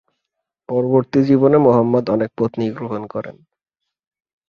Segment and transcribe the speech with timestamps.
[0.69, 3.35] পরবর্তী জীবনে মহম্মদ অনেক পত্নী গ্রহণ করেন।